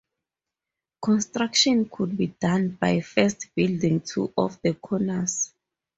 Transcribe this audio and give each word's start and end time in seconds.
Construction 0.99 1.87
could 1.87 2.17
be 2.17 2.25
done 2.25 2.69
by 2.69 3.01
first 3.01 3.53
building 3.53 3.99
two 4.01 4.33
of 4.35 4.59
the 4.63 4.73
corners. 4.73 5.53